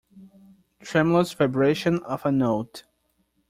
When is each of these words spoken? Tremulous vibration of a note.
Tremulous 0.81 1.31
vibration 1.33 2.01
of 2.05 2.25
a 2.25 2.31
note. 2.31 2.85